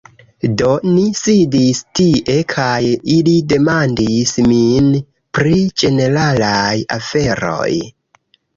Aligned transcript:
Do, 0.59 0.69
ni 0.85 1.01
sidis 1.19 1.81
tie 1.99 2.37
kaj 2.53 2.79
ili 3.17 3.35
demandis 3.53 4.33
min 4.47 4.89
pri 5.39 5.63
ĝeneralaj 5.83 6.75
aferoj 7.01 7.71